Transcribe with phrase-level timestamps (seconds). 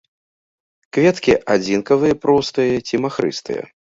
[0.97, 3.63] Кветкі адзінкавыя простыя ці махрыстыя.